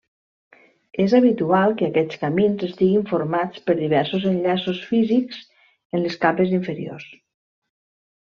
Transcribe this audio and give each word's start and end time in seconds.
És 1.03 1.11
habitual 1.17 1.75
que 1.81 1.89
aquests 1.91 2.17
camins 2.21 2.65
estiguin 2.67 3.03
formats 3.11 3.61
per 3.67 3.75
diversos 3.81 4.25
enllaços 4.31 4.81
físics 4.93 5.39
en 5.99 6.03
les 6.07 6.19
capes 6.25 6.57
inferiors. 6.61 7.07